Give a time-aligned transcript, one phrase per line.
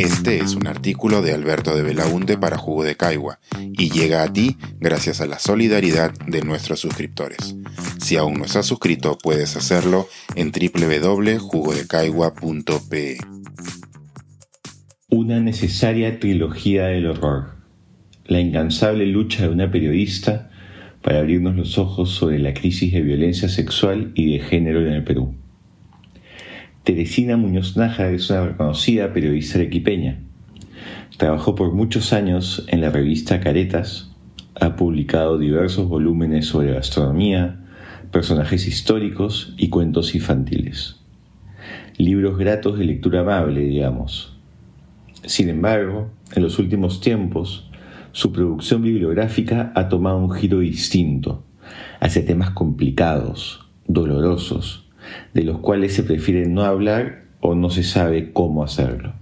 [0.00, 4.32] Este es un artículo de Alberto de Belaunte para Jugo de Caigua y llega a
[4.32, 7.54] ti gracias a la solidaridad de nuestros suscriptores.
[7.98, 13.18] Si aún no estás suscrito, puedes hacerlo en www.jugodecaigua.pe.
[15.10, 17.56] Una necesaria trilogía del horror.
[18.24, 20.50] La incansable lucha de una periodista
[21.02, 25.04] para abrirnos los ojos sobre la crisis de violencia sexual y de género en el
[25.04, 25.34] Perú.
[26.84, 30.20] Teresina Muñoz Nájar es una reconocida periodista arequipeña.
[31.18, 34.10] Trabajó por muchos años en la revista Caretas,
[34.58, 37.60] ha publicado diversos volúmenes sobre gastronomía,
[38.10, 40.96] personajes históricos y cuentos infantiles.
[41.98, 44.38] Libros gratos de lectura amable, digamos.
[45.26, 47.70] Sin embargo, en los últimos tiempos,
[48.12, 51.44] su producción bibliográfica ha tomado un giro distinto
[52.00, 54.89] hacia temas complicados, dolorosos,
[55.34, 59.14] de los cuales se prefiere no hablar o no se sabe cómo hacerlo.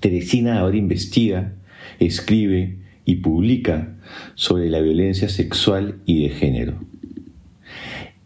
[0.00, 1.54] Teresina ahora investiga,
[1.98, 3.96] escribe y publica
[4.34, 6.80] sobre la violencia sexual y de género.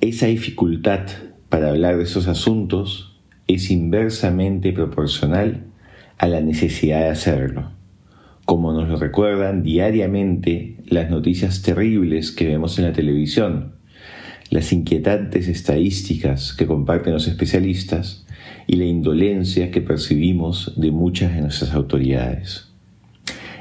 [0.00, 1.06] Esa dificultad
[1.48, 5.64] para hablar de esos asuntos es inversamente proporcional
[6.18, 7.72] a la necesidad de hacerlo
[8.44, 13.76] como nos lo recuerdan diariamente las noticias terribles que vemos en la televisión,
[14.52, 18.26] las inquietantes estadísticas que comparten los especialistas
[18.66, 22.68] y la indolencia que percibimos de muchas de nuestras autoridades.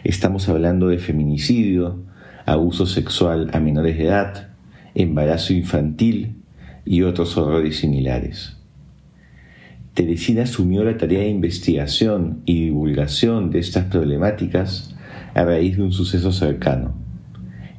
[0.04, 2.04] Estamos hablando de feminicidio,
[2.46, 4.50] abuso sexual a menores de edad,
[4.94, 6.36] embarazo infantil
[6.84, 8.58] y otros horrores similares.
[9.94, 14.94] Teresina asumió la tarea de investigación y divulgación de estas problemáticas
[15.36, 16.94] a raíz de un suceso cercano,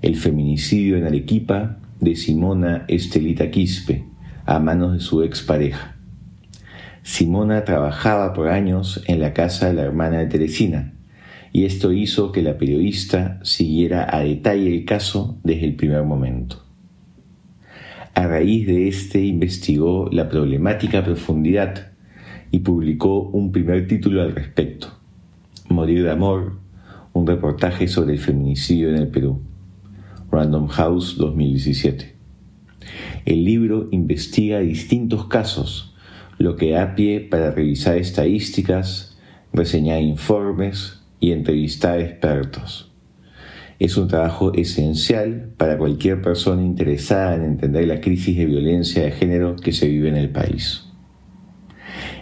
[0.01, 4.05] el feminicidio en Arequipa de Simona Estelita Quispe
[4.45, 5.97] a manos de su expareja.
[7.05, 10.95] Simona trabajaba por años en la casa de la hermana de Teresina,
[11.53, 16.65] y esto hizo que la periodista siguiera a detalle el caso desde el primer momento.
[18.15, 21.93] A raíz de este investigó la problemática a profundidad
[22.51, 24.89] y publicó un primer título al respecto,
[25.69, 26.59] Morir de Amor,
[27.13, 29.41] un reportaje sobre el feminicidio en el Perú,
[30.33, 32.15] Random House 2017.
[33.27, 35.95] El libro investiga distintos casos,
[36.39, 39.19] lo que da pie para revisar estadísticas,
[39.53, 42.91] reseñar informes y entrevistar expertos.
[43.79, 49.13] Es un trabajo esencial para cualquier persona interesada en entender la crisis de violencia de
[49.13, 50.87] género que se vive en el país.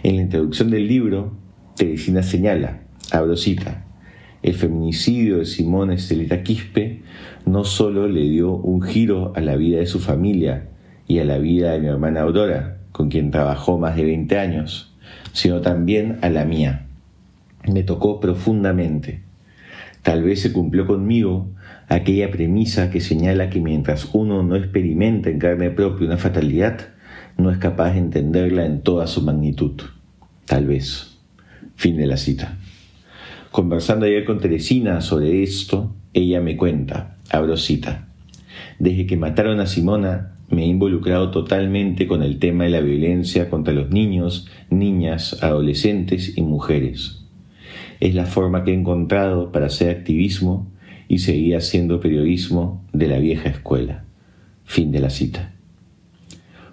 [0.03, 1.37] En la introducción del libro,
[1.77, 3.85] Teresina señala, abro cita,
[4.43, 7.01] el feminicidio de Simón Estelita Quispe
[7.45, 10.67] no solo le dio un giro a la vida de su familia
[11.07, 14.93] y a la vida de mi hermana Aurora, con quien trabajó más de 20 años,
[15.33, 16.87] sino también a la mía.
[17.71, 19.21] Me tocó profundamente.
[20.01, 21.47] Tal vez se cumplió conmigo
[21.87, 26.79] aquella premisa que señala que mientras uno no experimenta en carne propia una fatalidad,
[27.37, 29.79] no es capaz de entenderla en toda su magnitud.
[30.45, 31.19] Tal vez.
[31.75, 32.57] Fin de la cita.
[33.51, 38.07] Conversando ayer con Teresina sobre esto, ella me cuenta, abro cita,
[38.79, 43.49] desde que mataron a Simona me he involucrado totalmente con el tema de la violencia
[43.49, 47.25] contra los niños, niñas, adolescentes y mujeres.
[47.99, 50.71] Es la forma que he encontrado para hacer activismo
[51.09, 54.05] y seguir haciendo periodismo de la vieja escuela.
[54.63, 55.53] Fin de la cita.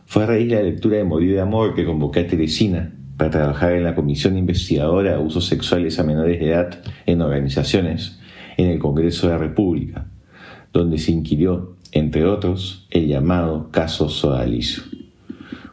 [0.06, 3.30] Fue a raíz de la lectura de Morir de Amor que convoqué a Teresina para
[3.30, 8.20] trabajar en la Comisión Investigadora de Abusos Sexuales a Menores de Edad en Organizaciones
[8.56, 10.06] en el Congreso de la República,
[10.72, 14.84] donde se inquirió, entre otros, el llamado caso Sodalicio.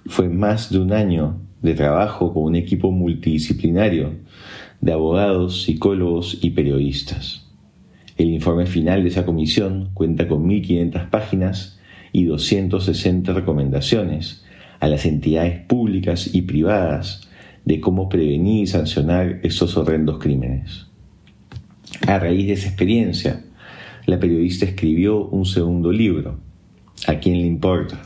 [0.07, 4.13] Fue más de un año de trabajo con un equipo multidisciplinario
[4.81, 7.47] de abogados, psicólogos y periodistas.
[8.17, 11.79] El informe final de esa comisión cuenta con 1.500 páginas
[12.11, 14.43] y 260 recomendaciones
[14.79, 17.29] a las entidades públicas y privadas
[17.65, 20.87] de cómo prevenir y sancionar estos horrendos crímenes.
[22.07, 23.43] A raíz de esa experiencia,
[24.05, 26.39] la periodista escribió un segundo libro,
[27.07, 28.01] ¿A quién le importa?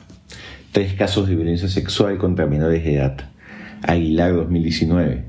[0.71, 3.17] Tres casos de violencia sexual contra menores de edad,
[3.83, 5.25] Aguilar 2019,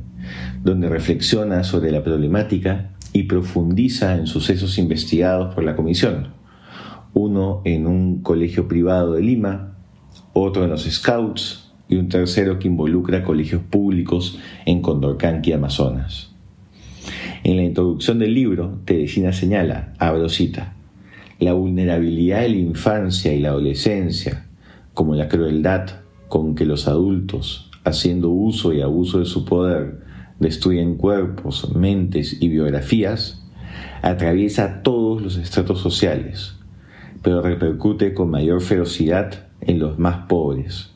[0.63, 6.41] donde reflexiona sobre la problemática y profundiza en sucesos investigados por la comisión
[7.13, 9.75] uno en un colegio privado de Lima,
[10.33, 16.31] otro en los Scouts y un tercero que involucra colegios públicos en Condorcanqui, Amazonas.
[17.43, 20.75] En la introducción del libro, Teresina señala, abro cita,
[21.41, 24.47] la vulnerabilidad de la infancia y la adolescencia,
[24.95, 25.89] como la crueldad
[26.29, 30.01] con que los adultos, haciendo uso y abuso de su poder,
[30.39, 33.43] destruyen cuerpos, mentes y biografías,
[34.03, 36.55] atraviesa todos los estratos sociales,
[37.23, 40.93] pero repercute con mayor ferocidad en los más pobres,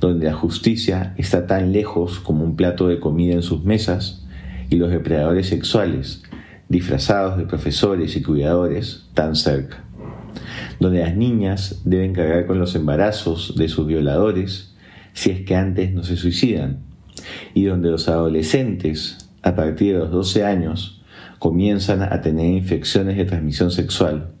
[0.00, 4.26] donde la justicia está tan lejos como un plato de comida en sus mesas
[4.70, 6.22] y los depredadores sexuales,
[6.68, 9.84] disfrazados de profesores y cuidadores, tan cerca,
[10.80, 14.74] donde las niñas deben cargar con los embarazos de sus violadores
[15.12, 16.78] si es que antes no se suicidan,
[17.54, 21.02] y donde los adolescentes, a partir de los 12 años,
[21.38, 24.32] comienzan a tener infecciones de transmisión sexual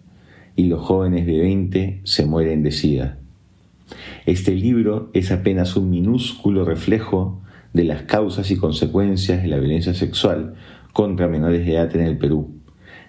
[0.56, 3.18] y los jóvenes de 20 se mueren de sida.
[4.26, 7.42] Este libro es apenas un minúsculo reflejo
[7.72, 10.54] de las causas y consecuencias de la violencia sexual
[10.92, 12.54] contra menores de edad en el Perú,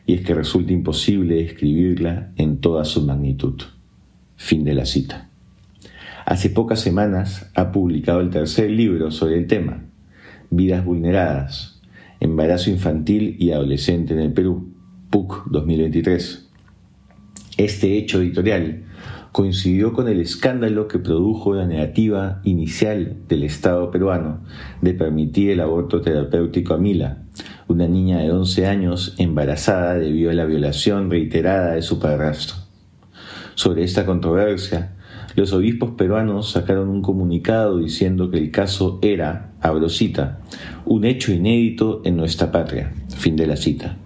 [0.06, 3.62] y es que resulta imposible describirla en toda su magnitud.
[4.36, 5.30] Fin de la cita.
[6.26, 9.84] Hace pocas semanas ha publicado el tercer libro sobre el tema,
[10.50, 11.82] Vidas Vulneradas,
[12.22, 14.74] Embarazo Infantil y Adolescente en el Perú,
[15.10, 16.50] PUC 2023.
[17.58, 18.84] Este hecho editorial
[19.34, 24.42] coincidió con el escándalo que produjo la negativa inicial del Estado peruano
[24.82, 27.24] de permitir el aborto terapéutico a Mila,
[27.68, 32.58] una niña de 11 años embarazada debido a la violación reiterada de su padrastro.
[33.56, 34.94] Sobre esta controversia,
[35.36, 40.42] los obispos peruanos sacaron un comunicado diciendo que el caso era, abro cita,
[40.86, 42.94] un hecho inédito en nuestra patria.
[43.18, 43.98] Fin de la cita.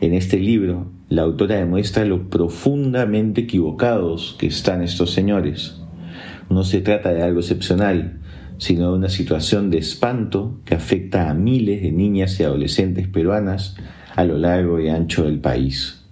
[0.00, 5.76] En este libro, la autora demuestra lo profundamente equivocados que están estos señores.
[6.48, 8.18] No se trata de algo excepcional,
[8.56, 13.76] sino de una situación de espanto que afecta a miles de niñas y adolescentes peruanas
[14.16, 16.02] a lo largo y ancho del país.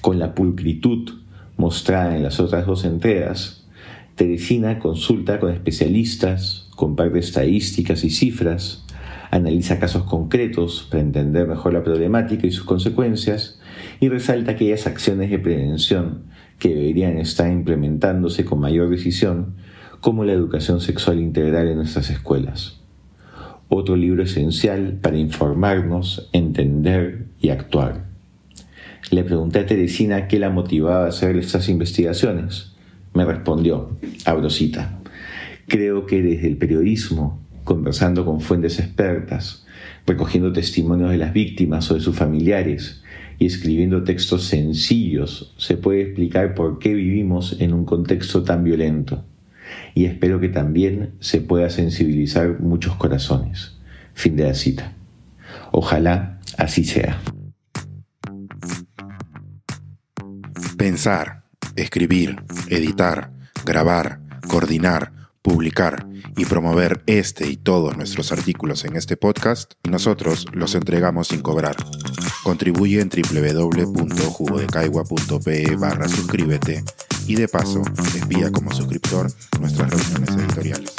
[0.00, 1.10] Con la pulcritud
[1.58, 3.66] mostrada en las otras dos entregas,
[4.18, 8.84] Teresina consulta con especialistas, comparte estadísticas y cifras,
[9.30, 13.60] analiza casos concretos para entender mejor la problemática y sus consecuencias
[14.00, 16.24] y resalta aquellas acciones de prevención
[16.58, 19.54] que deberían estar implementándose con mayor decisión,
[20.00, 22.80] como la educación sexual integral en nuestras escuelas.
[23.68, 28.06] Otro libro esencial para informarnos, entender y actuar.
[29.10, 32.72] Le pregunté a Teresina qué la motivaba a hacer estas investigaciones.
[33.14, 34.98] Me respondió, abro cita,
[35.66, 39.66] creo que desde el periodismo conversando con fuentes expertas,
[40.06, 43.02] recogiendo testimonios de las víctimas o de sus familiares
[43.38, 49.22] y escribiendo textos sencillos, se puede explicar por qué vivimos en un contexto tan violento.
[49.94, 53.76] Y espero que también se pueda sensibilizar muchos corazones.
[54.14, 54.94] Fin de la cita.
[55.70, 57.20] Ojalá así sea.
[60.78, 61.42] Pensar,
[61.76, 62.36] escribir,
[62.70, 63.30] editar,
[63.66, 66.06] grabar, coordinar, publicar
[66.36, 71.76] y promover este y todos nuestros artículos en este podcast, nosotros los entregamos sin cobrar.
[72.42, 76.82] Contribuye en www.jugodecaigua.pe barra suscríbete
[77.26, 77.82] y de paso
[78.20, 79.30] envía como suscriptor
[79.60, 80.94] nuestras reuniones editoriales.